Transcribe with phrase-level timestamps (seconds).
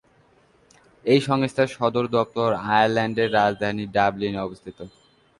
[1.05, 4.77] এই সংস্থার সদর দপ্তর আয়ারল্যান্ডের রাজধানী ডাবলিনে অবস্থিত।